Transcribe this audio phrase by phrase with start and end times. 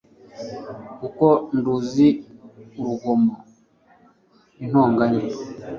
[0.99, 1.25] kuko
[1.57, 2.07] nduzi
[2.79, 3.33] urugomo
[4.57, 5.23] n’intonganya